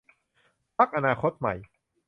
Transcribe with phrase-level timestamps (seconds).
[0.77, 1.53] พรรคอนาคตใหม่